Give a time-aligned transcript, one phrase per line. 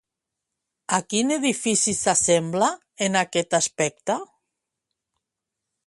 [0.97, 2.71] A quin edifici s'assembla,
[3.09, 4.17] en aquest aspecte?